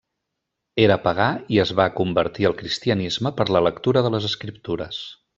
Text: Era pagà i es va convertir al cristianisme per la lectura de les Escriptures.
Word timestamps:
Era 0.83 0.95
pagà 1.03 1.27
i 1.57 1.59
es 1.63 1.73
va 1.79 1.85
convertir 1.99 2.47
al 2.49 2.55
cristianisme 2.61 3.33
per 3.41 3.47
la 3.57 3.61
lectura 3.69 4.03
de 4.07 4.13
les 4.15 4.27
Escriptures. 4.35 5.03